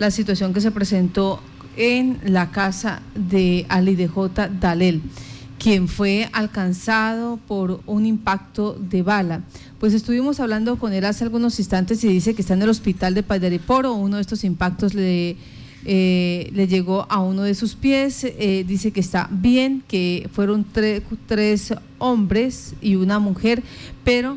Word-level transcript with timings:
la 0.00 0.10
situación 0.10 0.52
que 0.52 0.60
se 0.60 0.72
presentó 0.72 1.40
en 1.76 2.18
la 2.24 2.50
casa 2.50 3.02
de 3.14 3.66
Ali 3.68 4.08
J. 4.08 4.48
Dalel, 4.48 5.02
quien 5.58 5.86
fue 5.86 6.28
alcanzado 6.32 7.36
por 7.46 7.82
un 7.86 8.06
impacto 8.06 8.74
de 8.74 9.02
bala. 9.02 9.42
Pues 9.78 9.94
estuvimos 9.94 10.40
hablando 10.40 10.76
con 10.78 10.92
él 10.92 11.04
hace 11.04 11.22
algunos 11.22 11.60
instantes 11.60 12.02
y 12.02 12.08
dice 12.08 12.34
que 12.34 12.42
está 12.42 12.54
en 12.54 12.62
el 12.62 12.70
hospital 12.70 13.14
de 13.14 13.22
Paidariporo, 13.22 13.94
uno 13.94 14.16
de 14.16 14.22
estos 14.22 14.42
impactos 14.42 14.94
le 14.94 15.36
eh, 15.86 16.50
le 16.52 16.68
llegó 16.68 17.06
a 17.08 17.20
uno 17.20 17.42
de 17.42 17.54
sus 17.54 17.74
pies, 17.74 18.24
eh, 18.24 18.64
dice 18.68 18.90
que 18.90 19.00
está 19.00 19.28
bien, 19.30 19.82
que 19.88 20.28
fueron 20.30 20.66
tres 21.26 21.74
hombres 21.98 22.74
y 22.82 22.96
una 22.96 23.18
mujer, 23.18 23.62
pero 24.04 24.36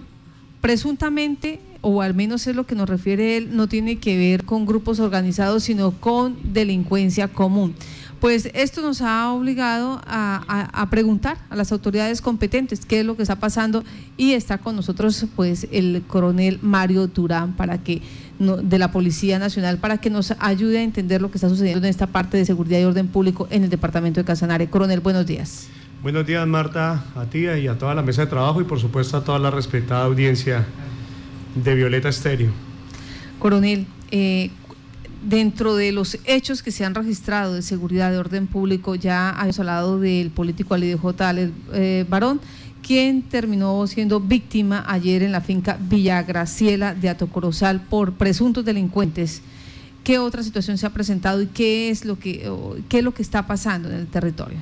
presuntamente, 0.61 1.59
o 1.83 2.01
al 2.01 2.13
menos 2.13 2.47
es 2.47 2.55
lo 2.55 2.65
que 2.65 2.75
nos 2.75 2.89
refiere 2.89 3.35
él, 3.37 3.55
no 3.55 3.67
tiene 3.67 3.97
que 3.99 4.17
ver 4.17 4.45
con 4.45 4.65
grupos 4.65 5.01
organizados, 5.01 5.63
sino 5.63 5.91
con 5.91 6.37
delincuencia 6.53 7.27
común. 7.27 7.75
Pues 8.21 8.49
esto 8.53 8.81
nos 8.81 9.01
ha 9.01 9.33
obligado 9.33 10.01
a, 10.07 10.87
preguntar 10.89 11.37
a 11.49 11.57
las 11.57 11.73
autoridades 11.73 12.21
competentes 12.21 12.85
qué 12.85 13.01
es 13.01 13.05
lo 13.05 13.17
que 13.17 13.21
está 13.21 13.35
pasando 13.35 13.83
y 14.15 14.31
está 14.31 14.59
con 14.59 14.77
nosotros 14.77 15.25
pues 15.35 15.67
el 15.73 16.03
coronel 16.07 16.57
Mario 16.61 17.07
Durán 17.07 17.51
para 17.51 17.79
que 17.79 18.01
de 18.39 18.79
la 18.79 18.91
Policía 18.93 19.39
Nacional 19.39 19.77
para 19.77 19.97
que 19.97 20.09
nos 20.09 20.33
ayude 20.39 20.79
a 20.79 20.83
entender 20.83 21.21
lo 21.21 21.31
que 21.31 21.37
está 21.37 21.49
sucediendo 21.49 21.85
en 21.85 21.89
esta 21.89 22.07
parte 22.07 22.37
de 22.37 22.45
seguridad 22.45 22.79
y 22.79 22.85
orden 22.85 23.09
público 23.09 23.49
en 23.51 23.65
el 23.65 23.69
departamento 23.69 24.21
de 24.21 24.25
Casanare. 24.25 24.69
Coronel, 24.69 25.01
buenos 25.01 25.25
días. 25.25 25.67
Buenos 26.01 26.25
días, 26.25 26.47
Marta, 26.47 27.03
a 27.17 27.25
ti 27.25 27.39
y 27.39 27.67
a 27.67 27.77
toda 27.77 27.93
la 27.93 28.03
mesa 28.03 28.21
de 28.21 28.27
trabajo 28.27 28.61
y 28.61 28.63
por 28.63 28.79
supuesto 28.79 29.17
a 29.17 29.23
toda 29.25 29.37
la 29.37 29.51
respetada 29.51 30.05
audiencia 30.05 30.65
de 31.55 31.75
Violeta 31.75 32.09
Estéreo. 32.09 32.51
Coronel, 33.39 33.85
eh, 34.11 34.49
dentro 35.21 35.75
de 35.75 35.91
los 35.91 36.17
hechos 36.25 36.63
que 36.63 36.71
se 36.71 36.85
han 36.85 36.95
registrado 36.95 37.53
de 37.53 37.61
seguridad 37.61 38.11
de 38.11 38.17
orden 38.17 38.47
público, 38.47 38.95
ya 38.95 39.29
habíamos 39.29 39.59
hablado 39.59 39.99
del 39.99 40.29
político 40.31 40.73
Ali 40.73 40.93
J. 40.93 41.35
Eh, 41.73 42.05
Barón, 42.09 42.39
quien 42.81 43.21
terminó 43.21 43.85
siendo 43.87 44.19
víctima 44.19 44.83
ayer 44.87 45.23
en 45.23 45.31
la 45.31 45.41
finca 45.41 45.77
Villa 45.79 46.21
Graciela 46.23 46.93
de 46.93 47.09
Atocorozal 47.09 47.81
por 47.81 48.13
presuntos 48.13 48.65
delincuentes. 48.65 49.41
¿Qué 50.03 50.19
otra 50.19 50.43
situación 50.43 50.77
se 50.77 50.85
ha 50.85 50.89
presentado 50.89 51.41
y 51.41 51.47
qué 51.47 51.89
es 51.89 52.03
lo 52.03 52.19
que, 52.19 52.51
qué 52.89 52.97
es 52.97 53.03
lo 53.03 53.13
que 53.13 53.21
está 53.21 53.47
pasando 53.47 53.89
en 53.89 53.95
el 53.95 54.07
territorio? 54.07 54.57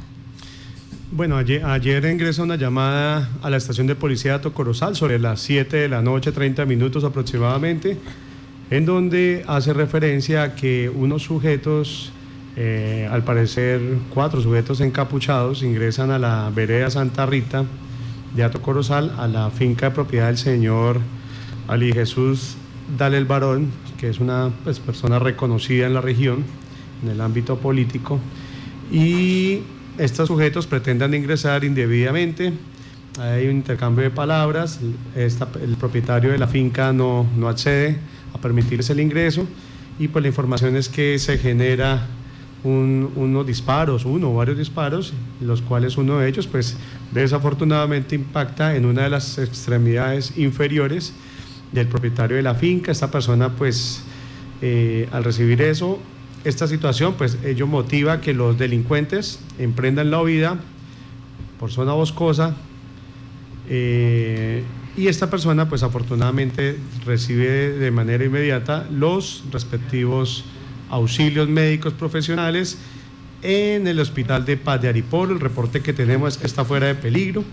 Bueno, 1.13 1.35
ayer, 1.35 1.65
ayer 1.65 2.05
ingresa 2.05 2.41
una 2.41 2.55
llamada 2.55 3.27
a 3.41 3.49
la 3.49 3.57
estación 3.57 3.85
de 3.85 3.95
policía 3.95 4.31
de 4.31 4.37
Atocorozal 4.37 4.95
sobre 4.95 5.19
las 5.19 5.41
7 5.41 5.75
de 5.75 5.89
la 5.89 6.01
noche, 6.01 6.31
30 6.31 6.65
minutos 6.65 7.03
aproximadamente, 7.03 7.97
en 8.69 8.85
donde 8.85 9.43
hace 9.45 9.73
referencia 9.73 10.43
a 10.43 10.55
que 10.55 10.89
unos 10.89 11.23
sujetos, 11.23 12.13
eh, 12.55 13.09
al 13.11 13.25
parecer 13.25 13.81
cuatro 14.13 14.39
sujetos 14.39 14.79
encapuchados, 14.79 15.63
ingresan 15.63 16.11
a 16.11 16.17
la 16.17 16.49
vereda 16.55 16.89
Santa 16.89 17.25
Rita 17.25 17.65
de 18.33 18.43
Ato 18.43 18.61
Corozal 18.61 19.13
a 19.17 19.27
la 19.27 19.49
finca 19.49 19.89
de 19.89 19.95
propiedad 19.95 20.27
del 20.27 20.37
señor 20.37 21.01
Ali 21.67 21.91
Jesús 21.91 22.55
Dale 22.97 23.17
el 23.17 23.25
Barón, 23.25 23.69
que 23.97 24.07
es 24.07 24.19
una 24.21 24.49
pues, 24.63 24.79
persona 24.79 25.19
reconocida 25.19 25.87
en 25.87 25.93
la 25.93 26.01
región, 26.01 26.45
en 27.03 27.09
el 27.09 27.19
ámbito 27.19 27.57
político, 27.57 28.17
y 28.89 29.59
estos 30.01 30.27
sujetos 30.27 30.65
pretenden 30.65 31.13
ingresar 31.13 31.63
indebidamente. 31.63 32.51
Hay 33.19 33.45
un 33.45 33.57
intercambio 33.57 34.03
de 34.03 34.09
palabras, 34.09 34.79
el 35.15 35.75
propietario 35.77 36.31
de 36.31 36.39
la 36.39 36.47
finca 36.47 36.91
no, 36.91 37.27
no 37.37 37.47
accede 37.47 37.97
a 38.33 38.39
permitirles 38.39 38.89
el 38.89 38.99
ingreso 38.99 39.45
y 39.99 40.07
pues 40.07 40.23
la 40.23 40.29
información 40.29 40.75
es 40.75 40.89
que 40.89 41.19
se 41.19 41.37
genera 41.37 42.07
unos 42.63 43.45
disparos, 43.45 44.05
uno 44.05 44.31
o 44.31 44.35
varios 44.35 44.57
disparos, 44.57 45.13
los 45.39 45.61
cuales 45.61 45.97
uno 45.97 46.17
de 46.17 46.29
ellos 46.29 46.47
pues 46.47 46.77
desafortunadamente 47.11 48.15
impacta 48.15 48.75
en 48.75 48.85
una 48.85 49.03
de 49.03 49.09
las 49.11 49.37
extremidades 49.37 50.35
inferiores 50.37 51.13
del 51.71 51.87
propietario 51.87 52.37
de 52.37 52.43
la 52.43 52.55
finca. 52.55 52.91
Esta 52.91 53.11
persona 53.11 53.49
pues 53.49 54.03
eh, 54.63 55.07
al 55.11 55.23
recibir 55.23 55.61
eso, 55.61 55.99
esta 56.43 56.67
situación 56.67 57.15
pues 57.17 57.37
ello 57.45 57.67
motiva 57.67 58.21
que 58.21 58.33
los 58.33 58.57
delincuentes 58.57 59.39
emprendan 59.59 60.11
la 60.11 60.21
huida 60.21 60.59
por 61.59 61.71
zona 61.71 61.93
boscosa 61.93 62.55
eh, 63.69 64.63
y 64.97 65.07
esta 65.07 65.29
persona 65.29 65.69
pues 65.69 65.83
afortunadamente 65.83 66.77
recibe 67.05 67.71
de 67.71 67.91
manera 67.91 68.25
inmediata 68.25 68.87
los 68.91 69.43
respectivos 69.51 70.43
auxilios 70.89 71.47
médicos 71.47 71.93
profesionales 71.93 72.77
en 73.41 73.87
el 73.87 73.99
hospital 73.99 74.45
de 74.45 74.57
Paz 74.57 74.81
de 74.81 74.89
Aripolo. 74.89 75.33
El 75.33 75.39
reporte 75.39 75.81
que 75.81 75.93
tenemos 75.93 76.33
es 76.33 76.37
que 76.37 76.47
está 76.47 76.65
fuera 76.65 76.87
de 76.87 76.95
peligro. 76.95 77.43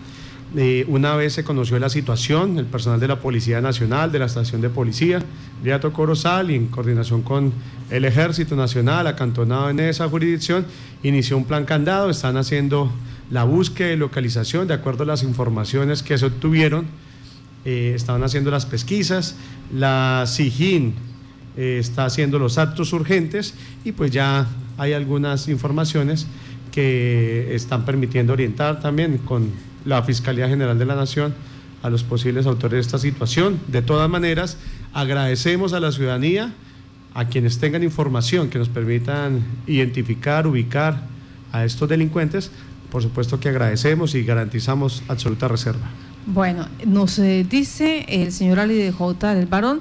Eh, 0.57 0.87
una 0.89 1.15
vez 1.15 1.35
se 1.35 1.45
conoció 1.45 1.79
la 1.79 1.91
situación, 1.91 2.59
el 2.59 2.65
personal 2.65 2.99
de 2.99 3.09
la 3.09 3.21
Policía 3.21 3.61
Nacional, 3.61 4.11
de 4.11 4.19
la 4.19 4.27
Estación 4.27 4.63
de 4.63 4.71
Policía 4.71 5.23
de 5.63 5.73
Ato 5.73 5.93
Corozal 5.93 6.51
y 6.51 6.55
en 6.55 6.69
coordinación 6.69 7.23
con 7.23 7.53
el 7.91 8.05
Ejército 8.05 8.57
Nacional 8.57 9.07
acantonado 9.07 9.69
en 9.69 9.81
esa 9.81 10.09
jurisdicción, 10.09 10.65
inició 11.03 11.37
un 11.37 11.45
plan 11.45 11.65
candado, 11.65 12.09
están 12.09 12.37
haciendo 12.37 12.91
la 13.31 13.45
búsqueda 13.45 13.93
y 13.93 13.97
localización. 13.97 14.69
De 14.69 14.75
acuerdo 14.75 15.03
a 15.03 15.07
las 15.07 15.23
informaciones 15.23 16.03
que 16.03 16.17
se 16.17 16.27
obtuvieron, 16.27 16.87
eh, 17.65 17.93
estaban 17.95 18.23
haciendo 18.23 18.51
las 18.51 18.65
pesquisas, 18.65 19.37
la 19.75 20.25
SIGIN 20.27 20.95
eh, 21.57 21.79
está 21.79 22.07
haciendo 22.07 22.39
los 22.39 22.57
actos 22.57 22.93
urgentes. 22.93 23.55
Y 23.85 23.93
pues 23.93 24.11
ya 24.11 24.47
hay 24.79 24.95
algunas 24.95 25.49
informaciones 25.49 26.27
que 26.73 27.55
están 27.55 27.85
permitiendo 27.85 28.33
orientar 28.33 28.81
también 28.81 29.19
con 29.19 29.51
la 29.89 30.03
Fiscalía 30.03 30.49
General 30.49 30.79
de 30.79 30.85
la 30.85 30.95
Nación 30.95 31.35
a 31.83 31.89
los 31.89 32.05
posibles 32.05 32.47
autores 32.47 32.73
de 32.73 32.81
esta 32.81 32.99
situación. 32.99 33.59
De 33.69 33.81
todas 33.81 34.09
maneras, 34.11 34.59
agradecemos 34.93 35.73
a 35.73 35.81
la 35.81 35.93
ciudadanía, 35.93 36.53
a 37.15 37.25
quienes 37.29 37.59
tengan 37.59 37.83
información 37.83 38.51
que 38.51 38.59
nos 38.59 38.69
permitan 38.69 39.43
identificar, 39.67 40.47
ubicar 40.47 41.07
a 41.53 41.65
estos 41.65 41.89
delincuentes, 41.89 42.51
por 42.93 43.03
supuesto 43.03 43.41
que 43.41 43.49
agradecemos 43.49 44.15
y 44.15 44.25
garantizamos 44.25 45.03
absoluta 45.09 45.49
reserva. 45.49 45.89
Bueno, 46.27 46.69
nos 46.87 47.19
eh, 47.19 47.47
dice 47.49 48.05
el 48.09 48.33
señor 48.33 48.61
Ali 48.61 48.75
de 48.75 48.93
J. 48.93 49.35
del 49.35 49.47
Barón 49.47 49.81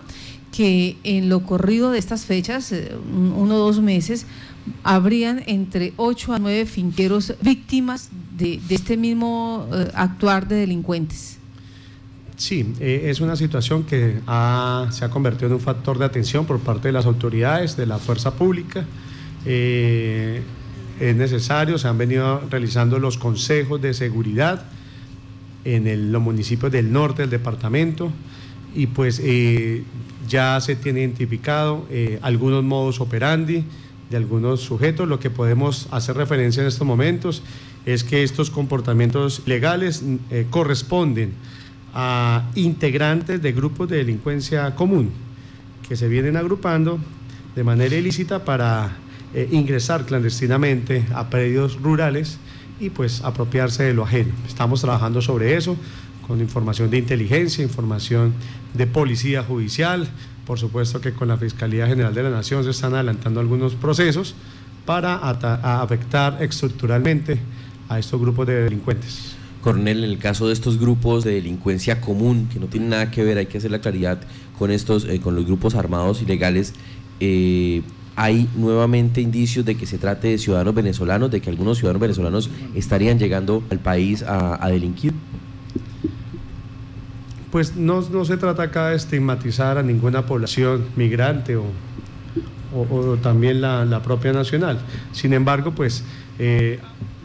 que 0.54 0.96
en 1.04 1.28
lo 1.28 1.44
corrido 1.44 1.92
de 1.92 2.00
estas 2.00 2.26
fechas, 2.26 2.72
eh, 2.72 2.96
uno 3.14 3.56
o 3.56 3.60
dos 3.60 3.82
meses, 3.82 4.26
habrían 4.84 5.44
entre 5.48 5.94
ocho 5.98 6.34
a 6.34 6.40
nueve 6.40 6.66
finqueros 6.66 7.34
víctimas 7.42 8.10
de, 8.38 8.60
este 8.70 8.98
mismo 8.98 9.68
eh, 9.74 9.92
actuar 9.94 10.48
de 10.48 10.58
delincuentes. 10.58 11.38
Sí, 12.36 12.74
eh, 12.80 13.04
es 13.06 13.20
una 13.20 13.36
situación 13.36 13.84
que 13.84 14.20
se 14.92 15.06
ha 15.06 15.10
convertido 15.10 15.48
en 15.48 15.54
un 15.54 15.60
factor 15.60 15.98
de 15.98 16.06
atención 16.06 16.46
por 16.46 16.60
parte 16.60 16.90
de 16.90 16.92
las 16.92 17.06
autoridades, 17.06 17.76
de 17.76 17.88
la 17.88 17.98
fuerza 17.98 18.36
pública. 18.36 18.86
es 19.46 21.16
necesario, 21.16 21.78
se 21.78 21.88
han 21.88 21.98
venido 21.98 22.42
realizando 22.50 23.00
los 23.00 23.18
consejos 23.18 23.82
de 23.82 23.94
seguridad 23.94 24.66
en 25.64 26.12
los 26.12 26.22
municipios 26.22 26.72
del 26.72 26.92
norte 26.92 27.24
del 27.24 27.32
departamento 27.32 28.12
y 28.76 28.88
pues 28.88 29.20
ya 30.28 30.60
se 30.62 30.76
tiene 30.76 31.00
identificado 31.00 31.86
eh, 31.90 32.20
algunos 32.22 32.64
modos 32.64 33.00
operandi 33.00 33.64
de 34.10 34.18
algunos 34.18 34.62
sujetos. 34.62 35.08
Lo 35.08 35.20
que 35.20 35.30
podemos 35.30 35.88
hacer 35.92 36.18
referencia 36.18 36.62
en 36.62 36.68
estos 36.68 36.88
momentos 36.88 37.44
es 37.86 38.04
que 38.04 38.24
estos 38.24 38.50
comportamientos 38.50 39.42
legales 39.46 40.04
eh, 40.30 40.48
corresponden 40.50 41.34
a 41.94 42.44
integrantes 42.56 43.42
de 43.42 43.52
grupos 43.54 43.90
de 43.90 43.98
delincuencia 43.98 44.76
común 44.76 45.12
que 45.88 45.96
se 45.96 46.08
vienen 46.08 46.36
agrupando 46.36 47.00
de 47.56 47.64
manera 47.64 47.96
ilícita 47.96 48.44
para 48.44 48.98
eh, 49.34 49.48
ingresar 49.52 50.06
clandestinamente 50.06 51.06
a 51.14 51.30
predios 51.30 51.82
rurales 51.82 52.40
y 52.80 52.90
pues 52.90 53.22
apropiarse 53.22 53.84
de 53.84 53.94
lo 53.94 54.04
ajeno. 54.04 54.34
Estamos 54.48 54.82
trabajando 54.82 55.22
sobre 55.22 55.56
eso 55.56 55.78
con 56.28 56.42
información 56.42 56.90
de 56.90 56.98
inteligencia, 56.98 57.64
información 57.64 58.34
de 58.74 58.86
policía 58.86 59.44
judicial, 59.44 60.08
por 60.48 60.58
supuesto 60.58 61.02
que 61.02 61.12
con 61.12 61.28
la 61.28 61.38
Fiscalía 61.38 61.86
General 61.88 62.14
de 62.14 62.24
la 62.24 62.30
Nación 62.30 62.64
se 62.64 62.70
están 62.70 62.94
adelantando 62.94 63.42
algunos 63.42 63.76
procesos 63.76 64.34
para 64.86 65.18
afectar 65.18 66.42
estructuralmente 66.42 67.38
a 67.90 68.00
estos 68.00 68.20
grupos 68.20 68.48
de 68.48 68.64
delincuentes. 68.64 69.36
Coronel, 69.62 70.06
en 70.06 70.10
el 70.10 70.18
caso 70.18 70.48
de 70.48 70.54
estos 70.54 70.80
grupos 70.80 71.26
de 71.26 71.34
delincuencia 71.34 72.00
común, 72.00 72.48
que 72.52 72.62
no 72.62 72.68
tienen 72.68 72.90
nada 72.90 73.12
que 73.12 73.26
ver, 73.26 73.38
hay 73.38 73.48
que 73.48 73.58
hacer 73.58 73.72
la 73.72 73.80
claridad 73.80 74.20
con 74.58 74.72
estos, 74.72 75.04
eh, 75.04 75.20
con 75.20 75.36
los 75.36 75.46
grupos 75.46 75.76
armados 75.76 76.22
ilegales, 76.22 76.74
eh, 77.20 77.82
hay 78.16 78.48
nuevamente 78.56 79.20
indicios 79.20 79.66
de 79.66 79.76
que 79.76 79.86
se 79.86 79.98
trate 79.98 80.30
de 80.30 80.38
ciudadanos 80.38 80.74
venezolanos, 80.74 81.30
de 81.30 81.42
que 81.42 81.50
algunos 81.50 81.78
ciudadanos 81.78 82.02
venezolanos 82.02 82.50
estarían 82.74 83.20
llegando 83.20 83.64
al 83.70 83.80
país 83.80 84.24
a 84.26 84.68
delinquir 84.70 85.14
pues 87.58 87.76
no, 87.76 88.04
se 88.24 88.38
trata 88.38 88.62
acá 88.62 88.90
de 88.90 88.98
estigmatizar 88.98 89.80
a 89.80 89.82
ninguna 89.82 90.28
población 90.28 90.86
migrante 90.96 91.56
o, 91.56 91.66
también 93.24 93.62
la, 93.62 94.00
propia 94.04 94.32
nacional. 94.32 94.80
Sin 95.12 95.34
embargo, 95.34 95.72
pues 95.72 96.04
eh, 96.38 96.80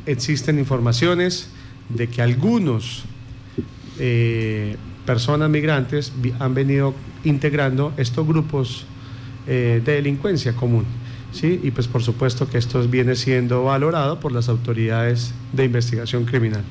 existen 0.06 0.58
informaciones 0.58 1.50
de 1.90 2.08
que 2.08 2.22
algunos 2.22 3.04
eh, 3.98 4.78
personas 5.04 5.50
migrantes 5.50 6.14
han 6.38 6.54
venido 6.54 6.94
integrando 7.24 7.92
estos 7.98 8.26
grupos 8.26 8.86
de 9.44 9.82
delincuencia 9.82 10.54
común. 10.54 10.86
¿sí? 11.32 11.60
Y 11.62 11.72
pues 11.72 11.88
por 11.88 12.02
supuesto 12.02 12.48
que 12.48 12.56
esto 12.56 12.82
viene 12.88 13.16
siendo 13.16 13.64
valorado 13.64 14.18
por 14.18 14.32
las 14.32 14.48
autoridades 14.48 15.34
de 15.52 15.66
investigación 15.66 16.24
criminal. 16.24 16.64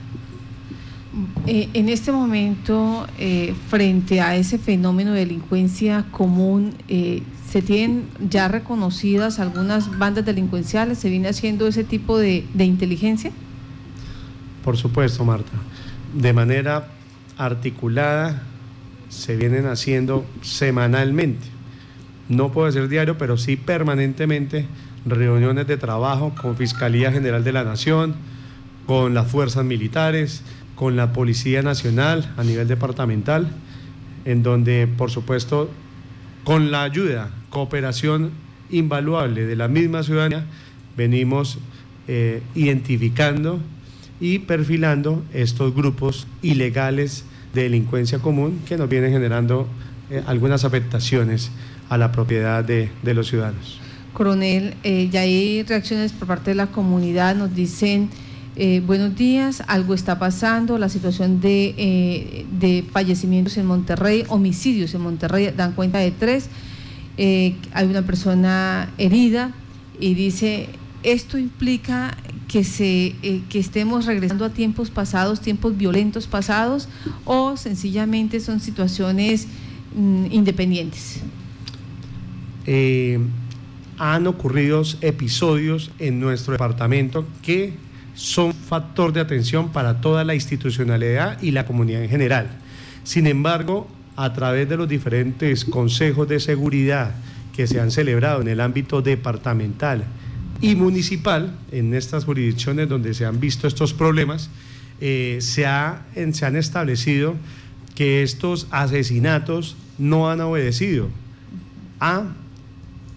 Eh, 1.47 1.69
en 1.73 1.89
este 1.89 2.11
momento, 2.11 3.07
eh, 3.17 3.55
frente 3.67 4.21
a 4.21 4.35
ese 4.35 4.59
fenómeno 4.59 5.13
de 5.13 5.21
delincuencia 5.21 6.05
común, 6.11 6.75
eh, 6.87 7.23
¿se 7.49 7.63
tienen 7.63 8.05
ya 8.29 8.47
reconocidas 8.47 9.39
algunas 9.39 9.97
bandas 9.97 10.23
delincuenciales? 10.23 10.99
¿Se 10.99 11.09
viene 11.09 11.29
haciendo 11.29 11.67
ese 11.67 11.83
tipo 11.83 12.19
de, 12.19 12.45
de 12.53 12.65
inteligencia? 12.65 13.31
Por 14.63 14.77
supuesto, 14.77 15.25
Marta. 15.25 15.51
De 16.13 16.31
manera 16.31 16.89
articulada 17.37 18.43
se 19.09 19.35
vienen 19.35 19.65
haciendo 19.65 20.25
semanalmente. 20.41 21.47
No 22.29 22.51
puede 22.51 22.71
ser 22.71 22.87
diario, 22.87 23.17
pero 23.17 23.37
sí 23.37 23.55
permanentemente 23.55 24.67
reuniones 25.05 25.65
de 25.65 25.77
trabajo 25.77 26.33
con 26.39 26.55
Fiscalía 26.55 27.11
General 27.11 27.43
de 27.43 27.51
la 27.51 27.63
Nación, 27.63 28.15
con 28.85 29.13
las 29.13 29.27
fuerzas 29.27 29.65
militares, 29.65 30.43
con 30.81 30.95
la 30.95 31.13
Policía 31.13 31.61
Nacional 31.61 32.33
a 32.37 32.43
nivel 32.43 32.67
departamental, 32.67 33.47
en 34.25 34.41
donde, 34.41 34.87
por 34.87 35.11
supuesto, 35.11 35.69
con 36.43 36.71
la 36.71 36.81
ayuda, 36.81 37.29
cooperación 37.51 38.31
invaluable 38.71 39.45
de 39.45 39.55
la 39.55 39.67
misma 39.67 40.01
ciudadanía, 40.01 40.43
venimos 40.97 41.59
eh, 42.07 42.41
identificando 42.55 43.59
y 44.19 44.39
perfilando 44.39 45.23
estos 45.35 45.75
grupos 45.75 46.25
ilegales 46.41 47.25
de 47.53 47.61
delincuencia 47.61 48.17
común 48.17 48.59
que 48.67 48.75
nos 48.75 48.89
vienen 48.89 49.11
generando 49.11 49.67
eh, 50.09 50.23
algunas 50.25 50.65
afectaciones 50.65 51.51
a 51.89 51.99
la 51.99 52.11
propiedad 52.11 52.65
de, 52.65 52.89
los 53.03 53.27
ciudadanos. 53.27 53.79
Coronel, 54.13 54.73
eh, 54.81 55.09
ya 55.11 55.21
hay 55.21 55.61
reacciones 55.61 56.11
por 56.11 56.27
parte 56.27 56.49
de 56.49 56.55
la 56.55 56.71
comunidad, 56.71 57.35
nos 57.35 57.53
dicen 57.53 58.09
eh, 58.57 58.81
buenos 58.85 59.15
días, 59.15 59.63
algo 59.67 59.93
está 59.93 60.19
pasando, 60.19 60.77
la 60.77 60.89
situación 60.89 61.39
eh, 61.43 62.45
de, 62.51 62.83
fallecimientos 62.91 63.55
en 63.55 63.65
Monterrey, 63.65 64.25
homicidios 64.27 64.93
en 64.93 65.01
Monterrey, 65.01 65.53
dan 65.55 65.71
cuenta 65.71 65.99
de 65.99 66.11
tres, 66.11 66.49
eh, 67.17 67.55
hay 67.73 67.87
una 67.87 68.01
persona 68.01 68.91
herida 68.97 69.53
y 70.01 70.15
dice, 70.15 70.67
esto 71.03 71.37
implica 71.37 72.17
que, 72.49 72.65
se, 72.65 73.15
que 73.49 73.59
estemos 73.59 74.05
regresando 74.05 74.43
a 74.43 74.49
tiempos 74.49 74.89
pasados, 74.89 75.39
tiempos 75.39 75.77
violentos 75.77 76.27
pasados, 76.27 76.89
o 77.23 77.55
sencillamente 77.55 78.41
son 78.41 78.59
situaciones 78.59 79.47
mm, 79.95 80.25
independientes. 80.29 81.21
han 83.97 84.27
ocurrido 84.27 84.83
episodios 84.99 85.91
en 85.99 86.19
nuestro 86.19 86.51
departamento 86.51 87.25
que 87.41 87.90
son 88.13 88.53
factor 88.53 89.13
de 89.13 89.21
atención 89.21 89.69
para 89.71 90.01
toda 90.01 90.23
la 90.23 90.35
institucionalidad 90.35 91.41
y 91.41 91.51
la 91.51 91.65
comunidad 91.65 92.03
en 92.03 92.09
general. 92.09 92.49
Sin 93.03 93.27
embargo, 93.27 93.87
a 94.15 94.33
través 94.33 94.67
de 94.69 94.77
los 94.77 94.87
diferentes 94.87 95.65
consejos 95.65 96.27
de 96.27 96.39
seguridad 96.39 97.15
que 97.55 97.67
se 97.67 97.79
han 97.79 97.91
celebrado 97.91 98.41
en 98.41 98.47
el 98.47 98.61
ámbito 98.61 99.01
departamental 99.01 100.05
y 100.61 100.75
municipal, 100.75 101.55
en 101.71 101.93
estas 101.93 102.25
jurisdicciones 102.25 102.87
donde 102.87 103.13
se 103.13 103.25
han 103.25 103.39
visto 103.39 103.67
estos 103.67 103.93
problemas, 103.93 104.49
eh, 104.99 105.39
se, 105.41 105.65
se 106.33 106.45
han 106.45 106.55
establecido 106.55 107.35
que 107.95 108.21
estos 108.21 108.67
asesinatos 108.69 109.75
no 109.97 110.29
han 110.29 110.39
obedecido 110.41 111.09
a 111.99 112.25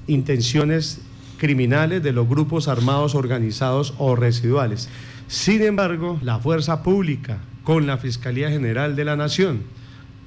intenciones 0.07 1.01
criminales 1.39 2.03
de 2.03 2.13
los 2.13 2.29
grupos 2.29 2.69
armados 2.69 3.15
organizados 3.15 3.95
o 3.99 4.17
residuales. 4.17 4.89
Sin 5.27 5.63
embargo, 5.63 6.19
la 6.23 6.39
fuerza 6.39 6.83
pública 6.83 7.39
con 7.65 7.87
la 7.87 7.97
Fiscalía 7.97 8.51
General 8.51 8.95
de 8.95 9.05
la 9.05 9.17
Nación, 9.17 9.63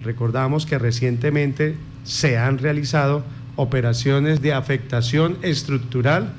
recordamos 0.01 0.65
que 0.65 0.79
recientemente 0.79 1.75
se 2.03 2.37
han 2.37 2.57
realizado 2.57 3.23
operaciones 3.55 4.41
de 4.41 4.53
afectación 4.53 5.37
estructural 5.41 6.33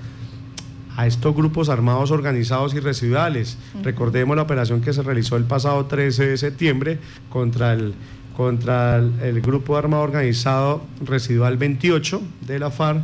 a 0.97 1.07
estos 1.07 1.35
grupos 1.35 1.69
armados 1.69 2.11
organizados 2.11 2.75
y 2.75 2.81
residuales. 2.81 3.57
Recordemos 3.85 4.35
la 4.37 4.43
operación 4.43 4.81
que 4.81 4.93
se 4.93 5.03
realizó 5.03 5.37
el 5.37 5.45
pasado 5.45 5.87
13 5.87 6.27
de 6.27 6.37
septiembre 6.37 6.99
contra 7.31 7.73
el, 7.73 7.95
contra 8.37 8.97
el 8.97 9.41
grupo 9.41 9.77
armado 9.77 10.03
organizado 10.03 10.83
residual 11.05 11.57
28 11.57 12.21
de 12.41 12.59
la 12.59 12.73
FARC 12.73 13.03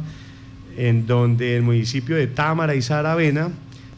en 0.76 1.06
donde 1.06 1.56
el 1.56 1.62
municipio 1.62 2.16
de 2.16 2.26
Támara 2.26 2.74
y 2.74 2.82
Saravena 2.82 3.50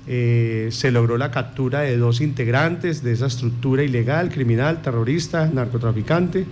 eh, 0.08 0.68
se 0.70 0.92
logró 0.92 1.18
la 1.18 1.32
captura 1.32 1.80
de 1.80 1.96
dos 1.96 2.20
integrantes 2.20 3.02
de 3.02 3.12
esa 3.12 3.26
estructura 3.26 3.82
ilegal, 3.82 4.30
criminal, 4.30 4.80
terrorista, 4.80 5.50
narcotraficante. 5.52 6.46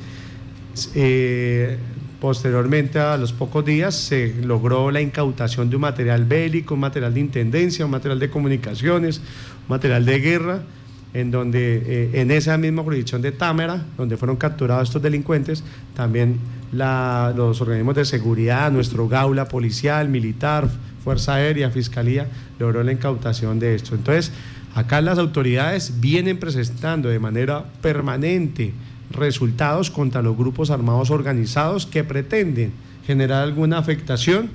Eh, 0.95 1.77
posteriormente, 2.21 2.99
a 2.99 3.17
los 3.17 3.33
pocos 3.33 3.65
días, 3.65 3.95
se 3.95 4.35
logró 4.43 4.91
la 4.91 5.01
incautación 5.01 5.71
de 5.71 5.77
un 5.77 5.83
material 5.83 6.25
bélico, 6.25 6.75
un 6.75 6.81
material 6.81 7.15
de 7.15 7.21
intendencia, 7.21 7.85
un 7.85 7.93
material 7.93 8.19
de 8.19 8.29
comunicaciones, 8.29 9.19
un 9.19 9.69
material 9.69 10.05
de 10.05 10.19
guerra, 10.19 10.63
en 11.13 11.31
donde 11.31 11.83
eh, 11.87 12.11
en 12.15 12.33
esa 12.33 12.59
misma 12.59 12.83
jurisdicción 12.83 13.23
de 13.23 13.31
Támara, 13.31 13.85
donde 13.97 14.17
fueron 14.17 14.37
capturados 14.37 14.89
estos 14.89 15.01
delincuentes, 15.01 15.63
también 15.95 16.39
los 16.75 17.61
organismos 17.61 17.95
de 17.95 18.05
seguridad, 18.05 18.71
nuestro 18.71 19.09
gaula 19.09 19.49
policial, 19.49 20.09
militar, 20.09 20.69
Fuerza 21.03 21.35
Aérea, 21.35 21.71
Fiscalía, 21.71 22.29
logró 22.59 22.83
la 22.83 22.93
incautación 22.93 23.59
de 23.59 23.75
esto. 23.75 23.95
Entonces, 23.95 24.33
acá 24.75 25.01
las 25.01 25.19
autoridades 25.19 26.01
vienen 26.01 26.39
presentando 26.39 27.09
de 27.09 27.19
manera 27.19 27.65
permanente 27.81 28.73
resultados 29.11 29.91
contra 29.91 30.23
los 30.23 30.37
grupos 30.37 30.71
armados 30.71 31.11
organizados 31.11 31.87
que 31.87 32.05
pretenden 32.05 32.73
generar 33.07 33.43
alguna 33.43 33.79
afectación 33.79 34.51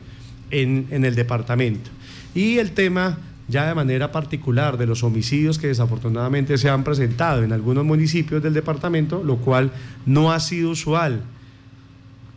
en, 0.52 0.88
en 0.90 1.06
el 1.06 1.16
departamento. 1.16 1.90
Y 2.34 2.58
el 2.58 2.72
tema 2.72 3.18
ya 3.48 3.68
de 3.68 3.74
manera 3.74 4.12
particular 4.12 4.78
de 4.78 4.86
los 4.86 5.04
homicidios 5.04 5.58
que 5.58 5.68
desafortunadamente 5.68 6.58
se 6.58 6.70
han 6.70 6.84
presentado 6.84 7.44
en 7.44 7.52
algunos 7.52 7.84
municipios 7.84 8.44
del 8.44 8.54
departamento, 8.54 9.24
lo 9.24 9.38
cual 9.38 9.72
no 10.06 10.32
ha 10.32 10.40
sido 10.40 10.70
usual 10.70 11.24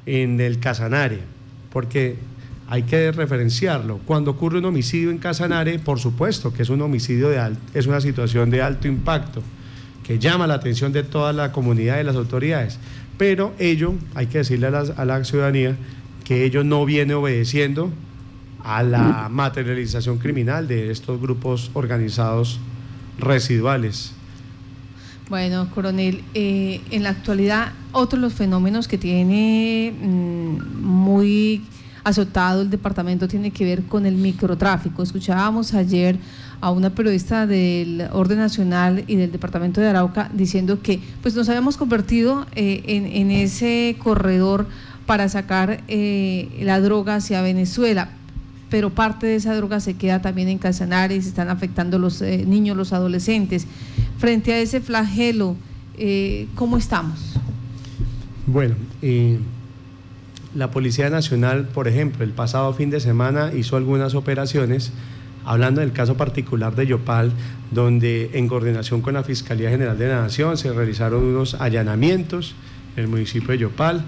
en 0.07 0.41
el 0.41 0.59
Casanare, 0.59 1.21
porque 1.73 2.17
hay 2.69 2.85
que 2.85 3.13
referenciarlo. 3.13 3.99
Cuando 4.07 4.33
ocurre 4.33 4.59
un 4.59 4.65
homicidio 4.65 5.11
en 5.11 5.19
Casanare, 5.19 5.79
por 5.79 5.99
supuesto 6.01 6.53
que 6.53 6.63
es 6.63 6.71
un 6.71 6.81
homicidio 6.83 7.29
de 7.29 7.39
alto, 7.39 7.61
es 7.75 7.87
una 7.87 8.01
situación 8.01 8.51
de 8.51 8.63
alto 8.63 8.89
impacto 8.89 9.43
que 10.03 10.19
llama 10.19 10.47
la 10.47 10.55
atención 10.55 10.93
de 10.93 11.03
toda 11.03 11.33
la 11.33 11.53
comunidad 11.53 12.01
y 12.01 12.05
las 12.05 12.17
autoridades. 12.17 12.79
Pero 13.19 13.53
ello, 13.59 13.95
hay 14.15 14.27
que 14.27 14.39
decirle 14.39 14.67
a 14.67 14.71
la, 14.71 14.81
a 14.81 15.05
la 15.05 15.25
ciudadanía 15.25 15.77
que 16.25 16.45
ello 16.45 16.65
no 16.65 16.85
viene 16.85 17.15
obedeciendo 17.15 17.93
a 18.65 18.83
la 18.83 19.29
materialización 19.31 20.19
criminal 20.19 20.69
de 20.69 20.91
estos 20.91 21.21
grupos 21.21 21.71
organizados 21.75 22.59
residuales. 23.19 24.13
Bueno, 25.29 25.71
coronel, 25.71 26.23
eh, 26.35 26.81
en 26.91 27.03
la 27.03 27.11
actualidad 27.11 27.73
otro 27.93 28.19
de 28.19 28.23
los 28.23 28.35
fenómenos 28.35 28.89
que 28.89 28.99
tiene 28.99 29.93
mm, 29.93 30.83
muy 30.83 31.63
azotado 32.05 32.63
el 32.63 32.71
departamento 32.71 33.29
tiene 33.29 33.53
que 33.53 33.65
ver 33.65 33.85
con 33.85 34.07
el 34.07 34.17
microtráfico. 34.17 35.03
Escuchábamos 35.03 35.73
ayer 35.75 36.19
a 36.61 36.71
una 36.71 36.91
periodista 36.91 37.47
del 37.47 38.09
Orden 38.13 38.39
Nacional 38.39 39.05
y 39.07 39.17
del 39.17 39.31
Departamento 39.31 39.81
de 39.81 39.89
Arauca 39.89 40.31
diciendo 40.33 40.83
que 40.83 41.01
pues 41.23 41.35
nos 41.37 41.49
habíamos 41.49 41.77
convertido 41.77 42.47
eh, 42.57 42.83
en, 42.87 43.31
ese 43.31 43.97
corredor 43.99 44.67
para 45.07 45.29
sacar 45.29 45.83
eh, 45.89 46.49
la 46.63 46.81
droga 46.81 47.17
hacia 47.17 47.43
Venezuela 47.43 48.09
pero 48.73 48.89
parte 48.89 49.27
de 49.27 49.35
esa 49.35 49.55
droga 49.55 49.81
se 49.81 49.93
queda 49.99 50.23
también 50.23 50.49
en 50.49 50.57
Casanare 50.57 51.15
y 51.15 51.21
se 51.21 51.29
están 51.29 51.51
afectando 51.51 51.99
los 51.99 52.23
eh, 52.23 52.47
niños, 52.47 52.75
los 52.75 52.95
adolescentes. 52.95 53.67
Frente 54.17 54.55
a 54.55 54.61
ese 54.61 54.81
flagelo, 54.81 55.57
eh, 55.99 56.49
¿cómo 56.55 56.79
estamos? 56.79 57.35
Bueno, 58.47 58.75
la 60.55 60.71
Policía 60.73 61.09
Nacional, 61.11 61.69
por 61.69 61.87
ejemplo, 61.87 62.25
el 62.25 62.33
pasado 62.33 62.73
fin 62.75 62.91
de 62.91 62.99
semana 62.99 63.53
hizo 63.55 63.77
algunas 63.77 64.17
operaciones, 64.17 64.93
hablando 65.45 65.81
del 65.81 65.93
caso 65.93 66.17
particular 66.17 66.75
de 66.75 66.89
Yopal, 66.89 67.33
donde 67.71 68.31
en 68.33 68.49
coordinación 68.49 69.01
con 69.01 69.15
la 69.15 69.23
Fiscalía 69.23 69.71
General 69.71 69.97
de 69.97 70.09
la 70.09 70.23
Nación 70.23 70.57
se 70.57 70.73
realizaron 70.73 71.23
unos 71.23 71.55
allanamientos 71.55 72.57
en 72.97 73.05
el 73.05 73.09
municipio 73.09 73.51
de 73.53 73.59
Yopal 73.59 74.07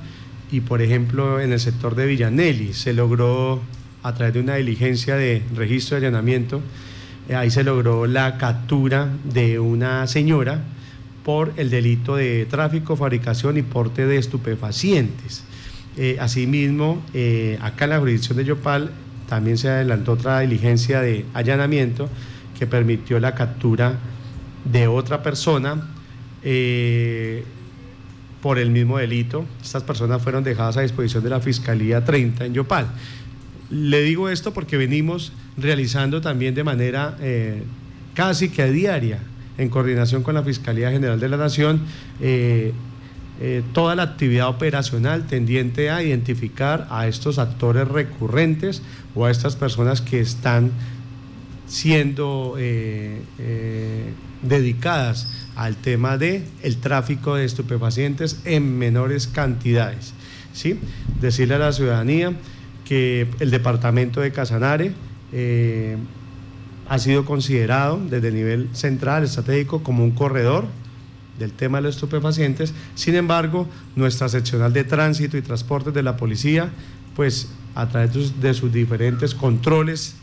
y, 0.50 0.62
por 0.62 0.83
ejemplo, 0.83 1.41
en 1.41 1.53
el 1.53 1.61
sector 1.61 1.95
de 1.95 2.07
Villanelli 2.07 2.73
se 2.73 2.93
logró 2.93 3.61
a 4.03 4.14
través 4.14 4.35
de 4.35 4.41
una 4.41 4.57
diligencia 4.57 5.14
de 5.14 5.45
registro 5.55 5.99
de 5.99 6.09
allanamiento, 6.09 6.61
eh, 7.29 7.37
ahí 7.37 7.50
se 7.50 7.62
logró 7.62 8.07
la 8.07 8.37
captura 8.37 9.11
de 9.23 9.61
una 9.61 10.09
señora 10.09 10.64
por 11.25 11.52
el 11.57 11.71
delito 11.71 12.16
de 12.16 12.47
tráfico, 12.47 12.97
fabricación 12.97 13.57
y 13.57 13.62
porte 13.62 14.07
de 14.07 14.19
estupefacientes. 14.19 15.45
Eh, 15.97 16.19
asimismo, 16.21 17.02
eh, 17.14 17.59
acá 17.62 17.85
en 17.85 17.90
la 17.90 17.99
jurisdicción 17.99 18.37
de 18.38 18.45
Yopal 18.45 18.90
también 19.28 19.59
se 19.59 19.69
adelantó 19.69 20.12
otra 20.12 20.40
diligencia 20.40 21.00
de 21.00 21.25
allanamiento 21.35 22.09
que 22.59 22.66
permitió 22.66 23.19
la 23.19 23.35
captura 23.35 23.99
de 24.64 24.87
otra 24.87 25.23
persona 25.23 25.88
por 28.45 28.59
el 28.59 28.71
mismo 28.71 28.99
delito. 28.99 29.47
Estas 29.62 29.83
personas 29.83 30.23
fueron 30.23 30.45
dejadas 30.45 30.76
a 30.76 30.83
disposición 30.83 31.25
de 31.25 31.31
la 31.31 31.40
Fiscalía 31.40 32.04
30 32.04 32.45
en 32.45 32.52
Yopal. 32.52 32.88
Le 33.71 34.02
digo 34.02 34.28
esto 34.28 34.52
porque 34.52 34.76
venimos 34.76 35.33
realizando 35.57 36.21
también 36.21 36.54
de 36.54 36.62
manera 36.62 37.16
eh, 37.21 37.62
casi 38.12 38.50
que 38.50 38.61
a 38.61 38.66
diaria, 38.66 39.21
en 39.58 39.68
coordinación 39.68 40.23
con 40.23 40.34
la 40.34 40.42
Fiscalía 40.42 40.90
General 40.90 41.18
de 41.20 41.28
la 41.28 41.37
Nación, 41.37 41.82
eh, 42.20 42.73
eh, 43.40 43.62
toda 43.73 43.94
la 43.94 44.04
actividad 44.04 44.49
operacional 44.49 45.26
tendiente 45.26 45.90
a 45.90 46.02
identificar 46.02 46.87
a 46.90 47.06
estos 47.08 47.38
actores 47.38 47.88
recurrentes 47.88 48.82
o 49.14 49.26
a 49.26 49.30
estas 49.30 49.56
personas 49.56 50.00
que 50.00 50.20
están 50.20 50.70
siendo 51.66 52.56
dedicadas 54.42 55.28
al 55.56 55.76
tema 55.76 56.18
de 56.18 56.44
el 56.62 56.76
tráfico 56.78 57.37
de 57.37 57.44
estupefacientes 57.44 58.40
en 58.44 58.78
menores 58.78 59.26
cantidades. 59.26 60.14
¿sí? 60.52 60.78
Decirle 61.20 61.54
a 61.54 61.58
la 61.58 61.73
ciudadanía 61.73 62.32
que 62.84 63.28
el 63.40 63.50
departamento 63.50 64.20
de 64.20 64.32
Casanare 64.32 64.92
eh, 65.32 65.96
ha 66.88 66.99
sido 66.99 67.25
considerado 67.25 68.00
desde 68.11 68.29
el 68.29 68.35
nivel 68.35 68.69
central, 68.73 69.25
estratégico, 69.25 69.83
como 69.83 70.05
un 70.05 70.11
corredor 70.11 70.67
del 71.38 71.53
tema 71.53 71.79
de 71.79 71.83
los 71.83 71.97
estupefacientes. 71.97 72.75
Sin 72.95 73.14
embargo, 73.14 73.69
nuestra 73.97 74.29
seccional 74.29 74.73
de 74.73 74.85
tránsito 74.85 75.37
y 75.37 75.43
transportes 75.43 75.95
de 75.95 76.03
la 76.03 76.17
policía, 76.17 76.71
pues 77.17 77.50
a 77.75 77.88
través 77.88 78.41
de 78.41 78.55
sus 78.55 78.73
diferentes 78.73 79.35
controles 79.35 80.17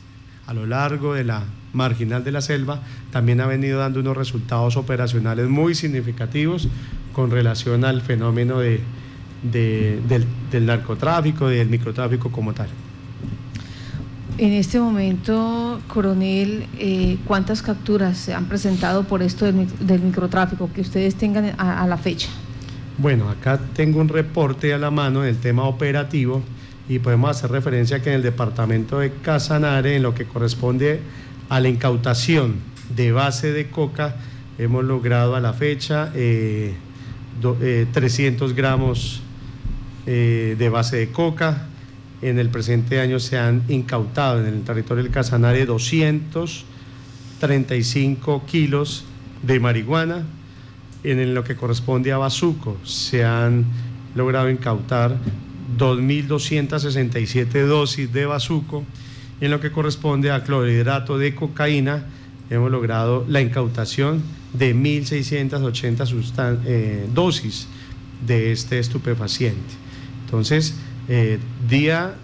a 0.48 0.54
lo 0.54 0.66
largo 0.66 1.14
de 1.14 1.24
la 1.24 1.44
marginal 1.74 2.24
de 2.24 2.32
la 2.32 2.42
selva, 2.42 2.82
también 3.12 3.42
ha 3.42 3.46
venido 3.46 3.80
dando 3.80 4.00
unos 4.00 4.18
resultados 4.18 4.78
operacionales 4.78 5.48
muy 5.48 5.76
significativos 5.76 6.68
con 7.14 7.32
relación 7.32 7.86
al 7.86 8.02
fenómeno 8.02 8.60
de, 8.60 8.82
del, 9.44 10.26
del, 10.52 10.66
narcotráfico, 10.66 11.48
del 11.48 11.70
microtráfico 11.70 12.32
como 12.32 12.54
tal. 12.54 12.68
En 14.38 14.54
este 14.54 14.80
momento, 14.80 15.82
coronel, 15.88 16.66
eh, 16.80 17.18
¿cuántas 17.26 17.62
capturas 17.62 18.18
se 18.18 18.34
han 18.34 18.46
presentado 18.46 19.04
por 19.04 19.22
esto 19.22 19.46
del, 19.46 20.02
microtráfico 20.02 20.70
que 20.74 20.82
ustedes 20.82 21.16
tengan 21.16 21.54
a, 21.60 21.86
la 21.86 21.98
fecha? 21.98 22.30
Bueno, 22.98 23.30
acá 23.30 23.60
tengo 23.76 24.00
un 24.00 24.08
reporte 24.08 24.74
a 24.74 24.78
la 24.78 24.90
mano 24.90 25.22
del 25.22 25.38
tema 25.38 25.64
operativo 25.64 26.42
y 26.90 27.00
podemos 27.00 27.30
hacer 27.32 27.52
referencia 27.52 28.02
que 28.02 28.10
en 28.10 28.16
el 28.16 28.24
departamento 28.24 29.00
de 29.00 29.12
Casanare, 29.12 29.96
en 29.96 30.04
lo 30.04 30.16
que 30.16 30.26
corresponde 30.26 31.02
a 31.50 31.60
la 31.60 31.70
incautación 31.70 32.56
de 32.96 33.12
base 33.12 33.52
de 33.52 33.70
coca, 33.70 34.16
hemos 34.58 34.84
logrado 34.84 35.36
a 35.36 35.40
la 35.40 35.54
fecha 35.54 36.12
300 36.12 36.16
eh, 37.42 37.88
eh, 37.92 38.56
gramos 38.56 39.22
eh, 40.06 40.56
de 40.58 40.70
base 40.70 40.98
de 40.98 41.12
coca. 41.12 41.68
En 42.22 42.38
el 42.38 42.50
presente 42.50 43.00
año 43.00 43.20
se 43.20 43.38
han 43.38 43.64
incautado 43.68 44.40
en 44.40 44.46
el 44.48 44.64
territorio 44.64 45.04
del 45.04 45.12
Casanare 45.12 45.66
235 45.66 48.46
kilos 48.46 49.06
de 49.42 49.60
marihuana. 49.60 50.24
En 51.04 51.34
lo 51.34 51.44
que 51.44 51.56
corresponde 51.56 52.12
a 52.12 52.18
Bazuco 52.18 52.78
se 52.84 53.26
han 53.26 53.66
logrado 54.14 54.52
incautar 54.52 55.18
2.267 55.78 57.66
dosis 57.66 58.14
de 58.14 58.26
bazuco 58.26 58.86
en 59.42 59.50
lo 59.50 59.60
que 59.60 59.72
corresponde 59.72 60.32
a 60.32 60.44
clorhidrato 60.44 61.18
de 61.18 61.34
cocaína, 61.34 62.06
hemos 62.52 62.70
logrado 62.70 63.26
la 63.28 63.42
incautación 63.42 64.22
de 64.54 64.76
1.680 64.76 66.60
eh, 66.66 67.08
dosis 67.12 67.68
de 68.26 68.52
este 68.52 68.78
estupefaciente. 68.78 69.74
Entonces, 70.26 70.76
eh, 71.08 71.40
día 71.70 72.16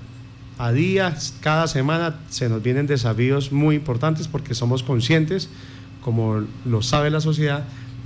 a 0.57 0.71
día, 0.71 1.15
cada 1.41 1.67
semana, 1.67 2.19
se 2.29 2.49
nos 2.49 2.63
vienen 2.63 2.87
desafíos 2.87 3.51
muy 3.51 3.75
importantes 3.75 4.27
porque 4.27 4.55
somos 4.55 4.81
conscientes, 4.81 5.49
como 6.01 6.43
lo 6.65 6.81
sabe 6.81 7.11
la 7.11 7.21
sociedad, 7.21 7.65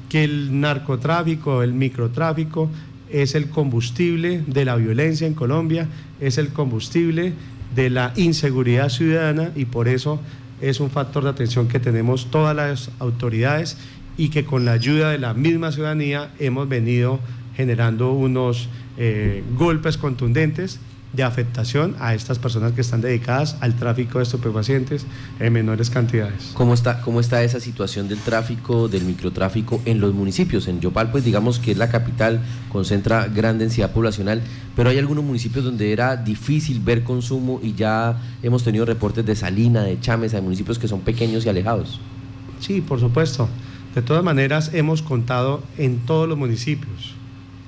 que 0.09 0.25
el 0.25 0.59
narcotráfico, 0.59 1.63
el 1.63 1.73
microtráfico, 1.73 2.69
es 3.09 3.35
el 3.35 3.49
combustible 3.49 4.43
de 4.47 4.65
la 4.65 4.75
violencia 4.75 5.27
en 5.27 5.33
Colombia, 5.33 5.87
es 6.19 6.37
el 6.37 6.49
combustible 6.49 7.33
de 7.75 7.89
la 7.89 8.13
inseguridad 8.17 8.89
ciudadana 8.89 9.51
y 9.55 9.65
por 9.65 9.87
eso 9.87 10.19
es 10.59 10.79
un 10.79 10.89
factor 10.89 11.23
de 11.23 11.29
atención 11.29 11.67
que 11.67 11.79
tenemos 11.79 12.29
todas 12.29 12.55
las 12.55 12.91
autoridades 12.99 13.77
y 14.17 14.29
que 14.29 14.45
con 14.45 14.65
la 14.65 14.73
ayuda 14.73 15.11
de 15.11 15.19
la 15.19 15.33
misma 15.33 15.71
ciudadanía 15.71 16.31
hemos 16.39 16.67
venido 16.67 17.19
generando 17.55 18.11
unos 18.11 18.67
eh, 18.97 19.43
golpes 19.57 19.97
contundentes 19.97 20.79
de 21.13 21.23
afectación 21.23 21.95
a 21.99 22.13
estas 22.13 22.39
personas 22.39 22.71
que 22.71 22.81
están 22.81 23.01
dedicadas 23.01 23.57
al 23.59 23.75
tráfico 23.75 24.19
de 24.19 24.23
estupefacientes 24.23 25.05
en 25.39 25.53
menores 25.53 25.89
cantidades. 25.89 26.51
¿Cómo 26.53 26.73
está, 26.73 27.01
cómo 27.01 27.19
está 27.19 27.43
esa 27.43 27.59
situación 27.59 28.07
del 28.07 28.19
tráfico, 28.19 28.87
del 28.87 29.03
microtráfico 29.03 29.81
en 29.85 29.99
los 29.99 30.13
municipios? 30.13 30.67
En 30.67 30.79
Yopal, 30.79 31.11
pues 31.11 31.25
digamos 31.25 31.59
que 31.59 31.71
es 31.71 31.77
la 31.77 31.89
capital, 31.89 32.39
concentra 32.71 33.27
gran 33.27 33.59
densidad 33.59 33.91
poblacional, 33.91 34.41
pero 34.75 34.89
hay 34.89 34.97
algunos 34.99 35.23
municipios 35.23 35.65
donde 35.65 35.91
era 35.91 36.15
difícil 36.15 36.79
ver 36.79 37.03
consumo 37.03 37.59
y 37.61 37.73
ya 37.73 38.17
hemos 38.41 38.63
tenido 38.63 38.85
reportes 38.85 39.25
de 39.25 39.35
Salina, 39.35 39.83
de 39.83 39.99
Chames, 39.99 40.31
de 40.31 40.41
municipios 40.41 40.79
que 40.79 40.87
son 40.87 41.01
pequeños 41.01 41.45
y 41.45 41.49
alejados. 41.49 41.99
Sí, 42.59 42.79
por 42.79 42.99
supuesto. 42.99 43.49
De 43.95 44.01
todas 44.01 44.23
maneras, 44.23 44.71
hemos 44.73 45.01
contado 45.01 45.61
en 45.77 45.97
todos 45.99 46.29
los 46.29 46.37
municipios 46.37 47.15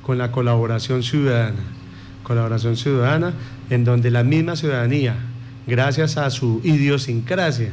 con 0.04 0.18
la 0.18 0.32
colaboración 0.32 1.02
ciudadana. 1.02 1.64
Colaboración 2.22 2.78
ciudadana, 2.78 3.34
en 3.70 3.84
donde 3.84 4.12
la 4.12 4.24
misma 4.24 4.56
ciudadanía, 4.56 5.16
gracias 5.66 6.18
a 6.18 6.30
su 6.30 6.62
idiosincrasia, 6.64 7.72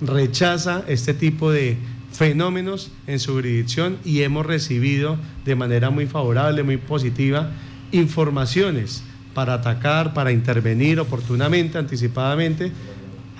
rechaza 0.00 0.82
este 0.88 1.14
tipo 1.14 1.50
de 1.50 1.78
fenómenos 2.12 2.90
en 3.06 3.20
su 3.20 3.34
jurisdicción 3.34 3.98
y 4.04 4.22
hemos 4.22 4.46
recibido 4.46 5.16
de 5.44 5.54
manera 5.54 5.90
muy 5.90 6.06
favorable, 6.06 6.62
muy 6.62 6.76
positiva, 6.76 7.50
informaciones 7.92 9.02
para 9.34 9.54
atacar, 9.54 10.14
para 10.14 10.32
intervenir 10.32 11.00
oportunamente, 11.00 11.78
anticipadamente, 11.78 12.72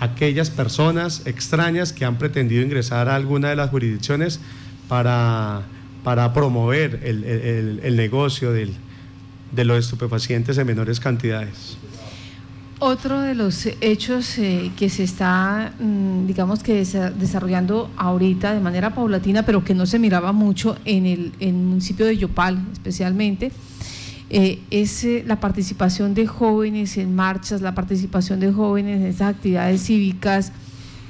aquellas 0.01 0.51
personas 0.51 1.23
extrañas 1.27 1.93
que 1.93 2.05
han 2.05 2.19
pretendido 2.19 2.63
ingresar 2.63 3.09
a 3.09 3.15
alguna 3.15 3.51
de 3.51 3.57
las 3.57 3.71
jurisdicciones 3.71 4.41
para, 4.89 5.63
para 6.05 6.33
promover 6.33 7.01
el 7.03 7.97
negocio 7.97 8.53
del, 8.53 8.75
de 9.55 9.65
los 9.65 9.79
estupefacientes 9.79 10.59
en 10.59 10.67
menores 10.67 11.01
cantidades. 11.01 11.77
Otro 12.81 13.21
de 13.21 13.35
los 13.35 13.67
hechos 13.81 14.37
eh, 14.39 14.73
que 14.77 14.89
se 14.89 15.05
está, 15.05 15.73
mm, 15.79 16.27
digamos 16.27 16.63
que 16.63 16.85
desarrollando 16.85 17.91
ahorita 17.97 18.53
de 18.53 18.61
manera 18.61 18.95
paulatina, 18.95 19.45
pero 19.45 19.65
que 19.65 19.75
no 19.75 19.87
se 19.87 19.99
miraba 19.99 20.33
mucho 20.33 20.77
en 20.85 21.07
el, 21.07 21.53
municipio 21.53 22.05
de 22.05 22.17
Yopal 22.17 22.59
especialmente, 22.73 23.53
eh, 24.29 24.61
es 24.71 25.05
eh, 25.05 25.23
la 25.25 25.39
participación 25.39 26.15
de 26.15 26.27
jóvenes 26.27 26.97
en 26.97 27.15
marchas, 27.15 27.61
la 27.61 27.75
participación 27.75 28.41
de 28.41 28.53
jóvenes 28.53 29.01
en 29.01 29.07
estas 29.07 29.35
actividades 29.35 29.83
cívicas 29.83 30.53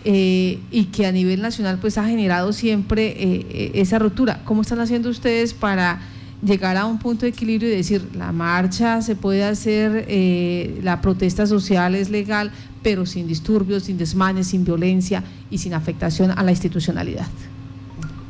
y 0.04 0.88
que 0.92 1.06
a 1.06 1.12
nivel 1.12 1.40
nacional 1.40 1.78
pues 1.80 1.96
ha 1.96 2.06
generado 2.06 2.52
siempre 2.52 3.70
esa 3.74 3.98
ruptura. 3.98 4.42
¿Cómo 4.44 4.62
están 4.62 4.80
haciendo 4.80 5.08
ustedes 5.08 5.54
para 5.54 6.00
llegar 6.44 6.76
a 6.76 6.86
un 6.86 6.98
punto 6.98 7.22
de 7.22 7.30
equilibrio 7.30 7.68
y 7.72 7.76
decir, 7.76 8.08
la 8.14 8.32
marcha 8.32 9.02
se 9.02 9.16
puede 9.16 9.44
hacer, 9.44 10.04
eh, 10.08 10.80
la 10.82 11.00
protesta 11.00 11.46
social 11.46 11.94
es 11.94 12.10
legal, 12.10 12.50
pero 12.82 13.06
sin 13.06 13.26
disturbios, 13.26 13.84
sin 13.84 13.96
desmanes, 13.96 14.48
sin 14.48 14.64
violencia 14.64 15.24
y 15.50 15.58
sin 15.58 15.74
afectación 15.74 16.30
a 16.36 16.42
la 16.42 16.50
institucionalidad. 16.50 17.26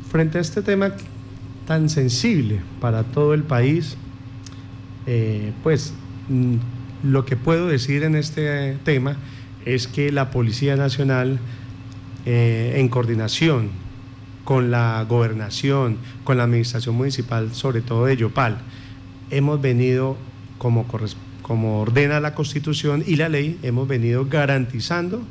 Frente 0.09 0.37
a 0.37 0.41
este 0.41 0.61
tema 0.61 0.93
tan 1.67 1.89
sensible 1.89 2.61
para 2.79 3.03
todo 3.03 3.33
el 3.33 3.43
país, 3.43 3.97
eh, 5.07 5.51
pues 5.63 5.93
mm, 6.29 6.55
lo 7.03 7.25
que 7.25 7.35
puedo 7.35 7.67
decir 7.67 8.03
en 8.03 8.15
este 8.15 8.77
tema 8.83 9.17
es 9.65 9.87
que 9.87 10.11
la 10.11 10.31
Policía 10.31 10.75
Nacional, 10.75 11.39
eh, 12.25 12.73
en 12.77 12.89
coordinación 12.89 13.69
con 14.43 14.71
la 14.71 15.05
gobernación, 15.07 15.97
con 16.23 16.37
la 16.37 16.43
administración 16.43 16.95
municipal, 16.95 17.53
sobre 17.53 17.81
todo 17.81 18.05
de 18.05 18.17
Yopal, 18.17 18.57
hemos 19.31 19.61
venido 19.61 20.17
como, 20.57 21.81
ordena 21.81 22.19
la 22.19 22.33
Constitución 22.33 23.03
y 23.05 23.17
la 23.17 23.29
ley, 23.29 23.59
hemos 23.63 23.87
venido 23.87 24.25
garantizando 24.25 25.21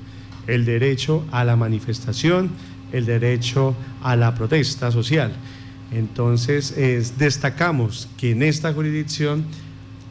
el 0.46 0.64
derecho 0.64 1.24
a 1.30 1.44
la 1.44 1.56
manifestación, 1.56 2.50
el 2.92 3.06
derecho 3.06 3.74
a 4.02 4.14
la 4.16 4.34
protesta 4.34 4.90
social. 4.90 5.32
Entonces, 5.92 6.74
destacamos 7.18 8.08
que 8.16 8.32
en 8.32 8.42
esta 8.42 8.72
jurisdicción, 8.72 9.44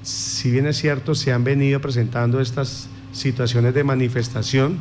si 0.02 0.50
bien 0.52 0.66
es 0.66 0.78
cierto, 0.78 1.14
se 1.14 1.32
han 1.34 1.44
venido 1.44 1.82
presentando 1.82 2.40
estas 2.40 2.88
situaciones 3.12 3.74
de 3.74 3.84
manifestación, 3.84 4.80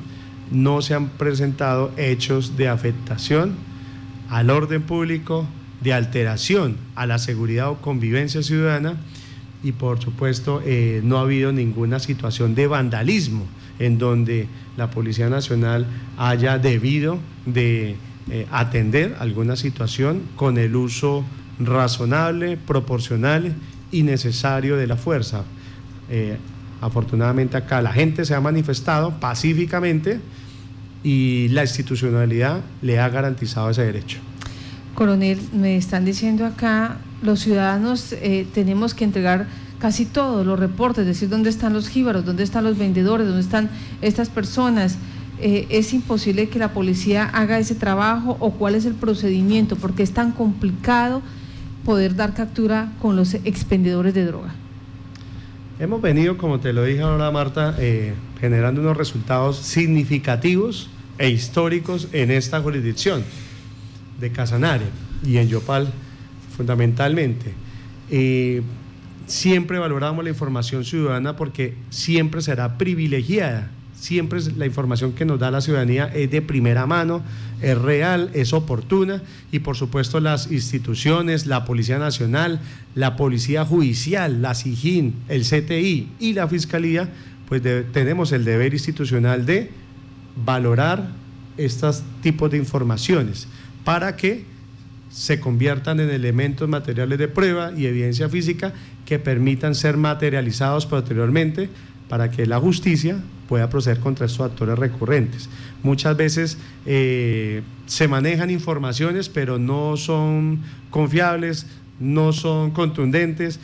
no 0.52 0.82
se 0.82 0.94
han 0.94 1.08
presentado 1.08 1.90
hechos 1.96 2.56
de 2.56 2.68
afectación 2.68 3.54
al 4.28 4.50
orden 4.50 4.82
público, 4.82 5.46
de 5.82 5.92
alteración 5.92 6.76
a 6.94 7.06
la 7.06 7.18
seguridad 7.18 7.70
o 7.70 7.78
convivencia 7.78 8.42
ciudadana 8.42 8.96
y 9.64 9.72
por 9.72 10.00
supuesto 10.00 10.62
eh, 10.64 11.00
no 11.04 11.18
ha 11.18 11.22
habido 11.22 11.52
ninguna 11.52 11.98
situación 11.98 12.54
de 12.54 12.66
vandalismo 12.66 13.46
en 13.78 13.98
donde 13.98 14.48
la 14.76 14.90
Policía 14.90 15.28
Nacional 15.28 15.86
haya 16.16 16.58
debido 16.58 17.18
de 17.46 17.96
eh, 18.30 18.46
atender 18.50 19.16
alguna 19.18 19.56
situación 19.56 20.22
con 20.36 20.58
el 20.58 20.76
uso 20.76 21.24
razonable, 21.58 22.56
proporcional 22.56 23.54
y 23.90 24.02
necesario 24.02 24.76
de 24.76 24.86
la 24.86 24.96
fuerza. 24.96 25.44
Eh, 26.10 26.36
afortunadamente 26.80 27.56
acá 27.56 27.82
la 27.82 27.92
gente 27.92 28.24
se 28.24 28.34
ha 28.34 28.40
manifestado 28.40 29.18
pacíficamente 29.20 30.20
y 31.02 31.48
la 31.48 31.62
institucionalidad 31.62 32.60
le 32.80 32.98
ha 32.98 33.08
garantizado 33.08 33.70
ese 33.70 33.82
derecho. 33.82 34.18
Coronel, 34.94 35.38
me 35.52 35.76
están 35.76 36.04
diciendo 36.04 36.44
acá, 36.44 36.98
los 37.22 37.40
ciudadanos 37.40 38.12
eh, 38.12 38.46
tenemos 38.52 38.94
que 38.94 39.04
entregar 39.04 39.46
casi 39.78 40.04
todos 40.04 40.46
los 40.46 40.58
reportes, 40.58 41.06
decir 41.06 41.28
dónde 41.28 41.50
están 41.50 41.72
los 41.72 41.88
jíbaros, 41.88 42.24
dónde 42.24 42.44
están 42.44 42.64
los 42.64 42.78
vendedores, 42.78 43.26
dónde 43.26 43.42
están 43.42 43.70
estas 44.00 44.28
personas. 44.28 44.98
Eh, 45.40 45.66
¿Es 45.70 45.92
imposible 45.92 46.48
que 46.48 46.58
la 46.58 46.72
policía 46.72 47.24
haga 47.24 47.58
ese 47.58 47.74
trabajo 47.74 48.36
o 48.38 48.52
cuál 48.52 48.76
es 48.76 48.84
el 48.84 48.94
procedimiento? 48.94 49.76
Porque 49.76 50.04
es 50.04 50.12
tan 50.12 50.30
complicado 50.30 51.22
poder 51.84 52.14
dar 52.14 52.32
captura 52.34 52.92
con 53.00 53.16
los 53.16 53.34
expendedores 53.34 54.14
de 54.14 54.24
droga. 54.24 54.54
Hemos 55.80 56.00
venido, 56.00 56.38
como 56.38 56.60
te 56.60 56.72
lo 56.72 56.84
dije 56.84 57.02
ahora 57.02 57.30
Marta, 57.32 57.74
eh, 57.78 58.14
generando 58.40 58.80
unos 58.82 58.96
resultados 58.96 59.56
significativos 59.56 60.90
e 61.18 61.30
históricos 61.30 62.08
en 62.12 62.30
esta 62.30 62.60
jurisdicción 62.60 63.24
de 64.20 64.30
Casanare 64.30 64.86
y 65.24 65.36
en 65.36 65.48
Yopal 65.48 65.92
fundamentalmente. 66.56 67.52
Eh, 68.10 68.62
siempre 69.26 69.78
valoramos 69.78 70.24
la 70.24 70.30
información 70.30 70.84
ciudadana 70.84 71.36
porque 71.36 71.74
siempre 71.90 72.42
será 72.42 72.78
privilegiada 72.78 73.70
siempre 74.02 74.40
la 74.56 74.66
información 74.66 75.12
que 75.12 75.24
nos 75.24 75.38
da 75.38 75.52
la 75.52 75.60
ciudadanía 75.60 76.10
es 76.12 76.28
de 76.28 76.42
primera 76.42 76.86
mano, 76.86 77.22
es 77.60 77.78
real, 77.78 78.30
es 78.34 78.52
oportuna 78.52 79.22
y 79.52 79.60
por 79.60 79.76
supuesto 79.76 80.18
las 80.18 80.50
instituciones, 80.50 81.46
la 81.46 81.64
Policía 81.64 81.98
Nacional, 82.00 82.60
la 82.96 83.14
Policía 83.14 83.64
Judicial, 83.64 84.42
la 84.42 84.54
SIGIN, 84.54 85.14
el 85.28 85.44
CTI 85.44 86.08
y 86.18 86.32
la 86.32 86.48
Fiscalía, 86.48 87.10
pues 87.48 87.62
tenemos 87.92 88.32
el 88.32 88.44
deber 88.44 88.72
institucional 88.72 89.46
de 89.46 89.70
valorar 90.36 91.10
estos 91.56 92.02
tipos 92.22 92.50
de 92.50 92.58
informaciones 92.58 93.48
para 93.84 94.16
que 94.16 94.44
se 95.10 95.40
conviertan 95.40 96.00
en 96.00 96.10
elementos 96.10 96.68
materiales 96.68 97.18
de 97.18 97.28
prueba 97.28 97.72
y 97.76 97.86
evidencia 97.86 98.28
física 98.28 98.72
que 99.04 99.18
permitan 99.18 99.74
ser 99.74 99.96
materializados 99.96 100.86
posteriormente 100.86 101.68
para 102.08 102.30
que 102.30 102.46
la 102.46 102.58
justicia 102.58 103.18
pueda 103.48 103.68
proceder 103.68 104.00
contra 104.00 104.26
estos 104.26 104.50
actores 104.50 104.78
recurrentes. 104.78 105.50
Muchas 105.82 106.16
veces 106.16 106.58
eh, 106.86 107.62
se 107.86 108.08
manejan 108.08 108.50
informaciones, 108.50 109.28
pero 109.28 109.58
no 109.58 109.96
son 109.98 110.60
confiables, 110.90 111.66
no 112.00 112.32
son 112.32 112.70
contundentes, 112.70 113.60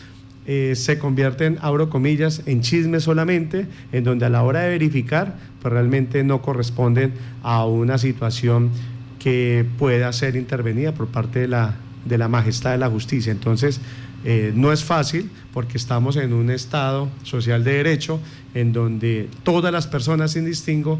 eh, 0.51 0.77
se 0.77 0.99
convierten, 0.99 1.59
abro 1.61 1.91
comillas, 1.91 2.41
en 2.47 2.63
chismes 2.63 3.03
solamente, 3.03 3.67
en 3.93 4.03
donde 4.03 4.25
a 4.25 4.31
la 4.31 4.43
hora 4.43 4.61
de 4.61 4.71
verificar, 4.71 5.37
pues 5.61 5.71
realmente 5.71 6.25
no 6.25 6.41
corresponden 6.41 7.13
a 7.43 7.67
una 7.67 7.99
situación 7.99 8.71
que 9.19 9.67
pueda 9.79 10.11
ser 10.15 10.37
intervenida 10.37 10.95
por 10.95 11.09
parte 11.09 11.41
de 11.41 11.49
la, 11.49 11.77
de 12.07 12.17
la 12.17 12.29
majestad 12.29 12.71
de 12.71 12.79
la 12.79 12.89
justicia. 12.89 13.31
Entonces, 13.31 13.83
eh, 14.25 14.51
no 14.55 14.73
es 14.73 14.85
fácil 14.85 15.31
porque 15.53 15.77
estamos 15.77 16.17
en 16.17 16.33
un 16.33 16.49
Estado 16.49 17.11
social 17.25 17.63
de 17.63 17.75
derecho 17.75 18.19
en 18.55 18.73
donde 18.73 19.29
todas 19.43 19.71
las 19.71 19.87
personas 19.87 20.33
sin 20.33 20.47
distingo, 20.47 20.99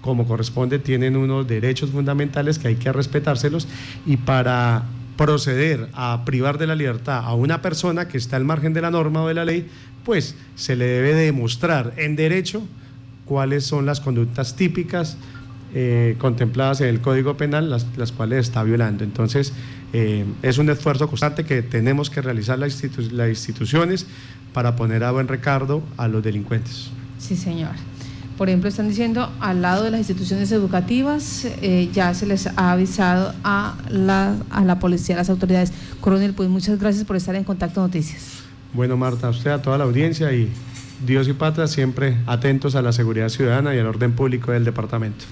como 0.00 0.26
corresponde, 0.26 0.80
tienen 0.80 1.16
unos 1.16 1.46
derechos 1.46 1.90
fundamentales 1.90 2.58
que 2.58 2.66
hay 2.66 2.74
que 2.74 2.92
respetárselos 2.92 3.68
y 4.04 4.16
para 4.16 4.82
proceder 5.20 5.90
a 5.92 6.24
privar 6.24 6.56
de 6.56 6.66
la 6.66 6.74
libertad 6.74 7.18
a 7.22 7.34
una 7.34 7.60
persona 7.60 8.08
que 8.08 8.16
está 8.16 8.36
al 8.36 8.46
margen 8.46 8.72
de 8.72 8.80
la 8.80 8.90
norma 8.90 9.22
o 9.22 9.28
de 9.28 9.34
la 9.34 9.44
ley, 9.44 9.68
pues 10.02 10.34
se 10.54 10.76
le 10.76 10.86
debe 10.86 11.12
demostrar 11.12 11.92
en 11.98 12.16
derecho 12.16 12.66
cuáles 13.26 13.66
son 13.66 13.84
las 13.84 14.00
conductas 14.00 14.56
típicas 14.56 15.18
eh, 15.74 16.16
contempladas 16.16 16.80
en 16.80 16.88
el 16.88 17.02
Código 17.02 17.36
Penal, 17.36 17.68
las, 17.68 17.86
las 17.98 18.12
cuales 18.12 18.46
está 18.46 18.62
violando. 18.62 19.04
Entonces, 19.04 19.52
eh, 19.92 20.24
es 20.40 20.56
un 20.56 20.70
esfuerzo 20.70 21.06
constante 21.06 21.44
que 21.44 21.60
tenemos 21.60 22.08
que 22.08 22.22
realizar 22.22 22.58
las, 22.58 22.82
instituciones 22.82 24.06
para 24.54 24.74
poner 24.74 25.04
a 25.04 25.10
buen 25.10 25.28
recardo 25.28 25.82
a 25.98 26.08
los 26.08 26.24
delincuentes. 26.24 26.88
Sí, 27.18 27.36
señor. 27.36 27.72
Por 28.40 28.48
ejemplo, 28.48 28.70
están 28.70 28.88
diciendo, 28.88 29.30
al 29.38 29.60
lado 29.60 29.84
de 29.84 29.90
las 29.90 29.98
instituciones 29.98 30.50
educativas, 30.50 31.44
eh, 31.60 31.90
ya 31.92 32.14
se 32.14 32.24
les 32.24 32.46
ha 32.46 32.72
avisado 32.72 33.34
a 33.44 33.76
la, 33.90 34.34
a 34.48 34.64
la 34.64 34.78
policía, 34.78 35.14
a 35.16 35.18
las 35.18 35.28
autoridades. 35.28 35.74
Coronel, 36.00 36.32
pues 36.32 36.48
muchas 36.48 36.80
gracias 36.80 37.04
por 37.04 37.16
estar 37.16 37.34
en 37.34 37.44
Contacto 37.44 37.82
Noticias. 37.82 38.38
Bueno, 38.72 38.96
Marta, 38.96 39.26
a 39.26 39.30
usted, 39.30 39.50
a 39.50 39.60
toda 39.60 39.76
la 39.76 39.84
audiencia 39.84 40.32
y 40.32 40.48
Dios 41.06 41.28
y 41.28 41.34
patria 41.34 41.66
siempre 41.66 42.16
atentos 42.24 42.76
a 42.76 42.80
la 42.80 42.92
seguridad 42.92 43.28
ciudadana 43.28 43.74
y 43.74 43.78
al 43.78 43.86
orden 43.86 44.12
público 44.12 44.52
del 44.52 44.64
departamento. 44.64 45.26